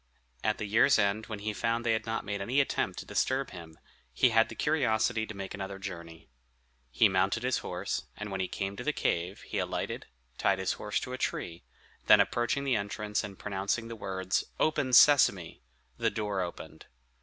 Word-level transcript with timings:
At 0.43 0.57
the 0.57 0.65
year's 0.65 0.97
end, 0.97 1.27
when 1.27 1.37
he 1.37 1.53
found 1.53 1.85
they 1.85 1.93
had 1.93 2.07
not 2.07 2.25
made 2.25 2.41
any 2.41 2.59
attempt 2.59 2.97
to 2.97 3.05
disturb 3.05 3.51
him, 3.51 3.77
he 4.11 4.31
had 4.31 4.49
the 4.49 4.55
curiosity 4.55 5.27
to 5.27 5.35
make 5.35 5.53
another 5.53 5.77
journey. 5.77 6.27
He 6.89 7.07
mounted 7.07 7.43
his 7.43 7.59
horse, 7.59 8.05
and 8.17 8.31
when 8.31 8.39
he 8.41 8.47
came 8.47 8.75
to 8.77 8.83
the 8.83 8.93
cave 8.93 9.41
he 9.41 9.59
alighted, 9.59 10.07
tied 10.39 10.57
his 10.57 10.73
horse 10.73 10.99
to 11.01 11.13
a 11.13 11.19
tree, 11.19 11.65
then 12.07 12.19
approaching 12.19 12.63
the 12.63 12.75
entrance, 12.75 13.23
and 13.23 13.37
pronouncing 13.37 13.89
the 13.89 13.95
words, 13.95 14.43
"Open, 14.59 14.91
Sesame!" 14.91 15.61
the 15.99 16.09
door 16.09 16.41
opened. 16.41 16.87